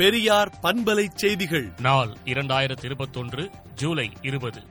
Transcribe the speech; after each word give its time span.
பெரியார் 0.00 0.58
பண்பலை 0.62 1.06
செய்திகள். 1.14 1.72
நாள் 1.80 2.16
இரண்டாயிரத்தி 2.24 2.84
இருபத்தொன்று 2.84 3.50
ஜூலை 3.74 4.12
இருபது. 4.22 4.62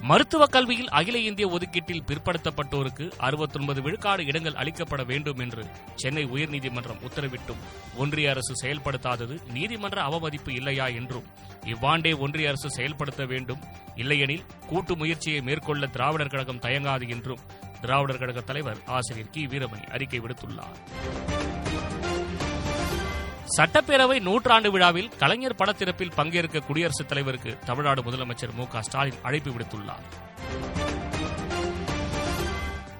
மருத்துவக் 0.00 0.52
கல்வியில் 0.52 0.88
அகில 0.88 1.18
இந்திய 1.18 1.48
ஒதுக்கீட்டில் 1.48 2.02
பிற்படுத்தப்பட்டோருக்கு 2.06 3.12
அறுபத்தொன்பது 3.16 3.82
விழுக்காடு 3.82 4.26
இடங்கள் 4.26 4.52
அளிக்கப்பட 4.52 5.06
வேண்டும் 5.06 5.38
என்று 5.38 5.66
சென்னை 5.94 6.24
உயர்நீதிமன்றம் 6.24 7.00
உத்தரவிட்டும். 7.00 7.56
ஒன்றிய 7.96 8.30
அரசு 8.30 8.66
செயல்படுத்தாதது 8.66 9.50
நீதிமன்ற 9.52 10.02
அவமதிப்பு 10.02 10.54
இல்லையா 10.54 10.86
என்றும் 10.86 11.24
இவ்வாண்டே 11.64 12.18
ஒன்றிய 12.18 12.48
அரசு 12.48 12.70
செயல்படுத்த 12.70 13.24
வேண்டும். 13.24 13.60
இல்லையெனில் 13.94 14.46
கூட்டு 14.66 14.96
முயற்சியை 14.96 15.40
மேற்கொள்ள 15.40 15.86
திராவிடர் 15.86 16.28
கழகம் 16.28 16.60
தயங்காது 16.60 17.08
என்றும் 17.08 17.40
திராவிடர் 17.80 18.18
கழக 18.18 18.40
தலைவர் 18.40 18.78
ஆசிரியர் 18.86 19.30
கி. 19.30 19.46
வீரமணி 19.46 19.86
அறிக்கை 19.86 20.20
விடுத்துள்ளார். 20.20 21.02
சட்டப்பேரவை 23.56 24.20
நூற்றாண்டு 24.20 24.70
விழாவில் 24.70 25.08
கலைஞர் 25.18 25.54
படத்திறப்பில் 25.54 26.12
பங்கேற்க 26.14 26.58
குடியரசுத் 26.58 27.08
தலைவருக்கு 27.08 27.58
தமிழ்நாடு 27.66 28.02
முதலமைச்சர் 28.02 28.52
மு 28.52 28.64
ஸ்டாலின் 28.80 29.18
அழைப்பு 29.22 29.50
விடுத்துள்ளார். 29.50 30.02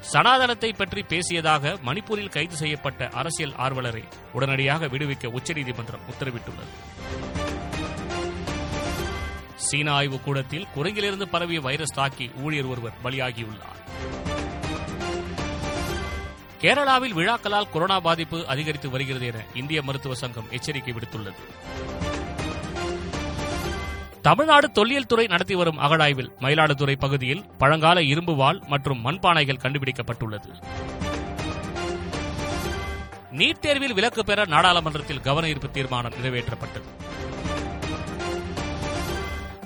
சனாதனத்தை 0.00 0.72
பற்றி 0.72 1.04
பேசியதாக 1.08 1.76
மணிப்பூரில் 1.86 2.28
கைது 2.28 2.56
செய்யப்பட்ட 2.56 3.08
அரசியல் 3.08 3.52
ஆர்வலரை 3.52 4.04
உடனடியாக 4.32 4.86
விடுவிக்க 4.86 5.26
உச்சநீதிமன்றம் 5.26 6.00
உத்தரவிட்டுள்ளது. 6.10 6.74
சீன 9.54 9.92
ஆய்வுக் 9.92 10.24
கூடத்தில் 10.24 10.66
குரங்கிலிருந்து 10.76 11.28
பரவிய 11.28 11.60
வைரஸ் 11.60 11.94
தாக்கி 11.94 12.30
ஊழியர் 12.42 12.64
ஒருவர் 12.64 12.92
பலியாகியுள்ளார். 13.04 14.33
கேரளாவில் 16.64 17.14
விழாக்களால் 17.14 17.70
கொரோனா 17.70 18.00
பாதிப்பு 18.00 18.46
அதிகரித்து 18.46 18.90
வருகிறது 18.90 19.26
என 19.26 19.44
இந்திய 19.54 19.82
மருத்துவ 19.82 20.14
சங்கம் 20.14 20.46
எச்சரிக்கை 20.50 20.92
விடுத்துள்ளது. 20.92 21.42
தமிழ்நாடு 24.22 24.70
தொல்லியல் 24.70 25.06
துறை 25.06 25.26
நடத்தி 25.26 25.54
வரும் 25.54 25.78
அகழாய்வில் 25.78 26.30
மயிலாடுதுறை 26.40 26.96
பகுதியில் 26.98 27.44
பழங்கால 27.58 28.02
இரும்பு 28.02 28.34
வாள் 28.34 28.62
மற்றும் 28.66 29.06
மண்பானைகள் 29.06 29.60
கண்டுபிடிக்கப்பட்டுள்ளது. 29.62 30.62
நீட் 33.30 33.58
தேர்வில் 33.58 33.94
விலக்கு 33.94 34.24
பெற 34.24 34.44
நாடாளுமன்றத்தில் 34.46 35.20
கவன 35.20 35.48
ஈர்ப்பு 35.48 35.70
தீர்மானம் 35.70 36.12
நிறைவேற்றப்பட்டது. 36.22 36.88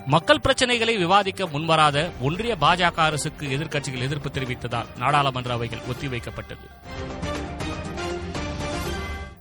மக்கள் 0.09 0.41
பிரச்சனைகளை 0.49 0.99
விவாதிக்க 0.99 1.47
முன்வராத 1.47 2.11
ஒன்றிய 2.21 2.57
பாஜக 2.61 2.95
அரசுக்கு 2.95 3.47
எதிர்க்கட்சிகள் 3.47 4.01
எதிர்ப்பு 4.01 4.29
தெரிவித்ததால் 4.29 4.87
நாடாளுமன்ற 4.97 5.53
அவைகள் 5.53 5.79
ஒத்திவைக்கப்பட்டது. 5.79 6.67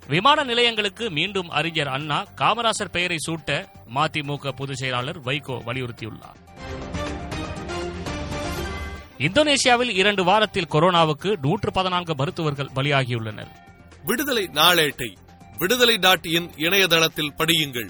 விமான 0.07 0.43
நிலையங்களுக்கு 0.43 1.11
மீண்டும் 1.11 1.49
அறிஞர் 1.49 1.87
அண்ணா 1.87 2.25
காமராசர் 2.35 2.91
பெயரை 2.91 3.17
சூட்ட 3.27 3.65
மதிமுக 3.95 4.51
பொதுச் 4.51 4.75
செயலாளர் 4.75 5.21
வைகோ 5.21 5.61
வலியுறுத்தியுள்ளார். 5.65 6.37
இந்தோனேஷியாவில் 9.17 9.93
இரண்டு 9.93 10.23
வாரத்தில் 10.23 10.67
கொரோனாவுக்கு 10.71 11.37
நூற்று 11.41 11.71
பதினான்கு 11.71 12.15
மருத்துவர்கள் 12.15 12.69
பலியாகியுள்ளனர். 12.75 13.51
விடுதலை 14.03 14.49
நாளேட்டை 14.53 15.15
விடுதலை 15.57 15.97
டாட் 15.97 16.25
இன் 16.25 16.51
இணையதளத்தில் 16.55 17.33
படியுங்கள். 17.37 17.89